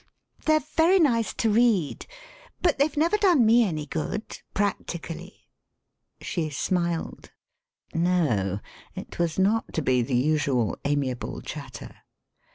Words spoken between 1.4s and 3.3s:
read, but they've never